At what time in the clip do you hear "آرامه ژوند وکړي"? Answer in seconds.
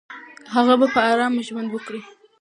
1.11-2.01